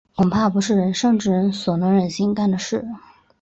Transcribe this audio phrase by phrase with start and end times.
[0.15, 2.83] 恐怕不是仁圣之人所能忍心干的事。